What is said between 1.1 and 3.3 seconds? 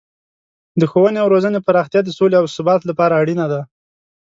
او روزنې پراختیا د سولې او ثبات لپاره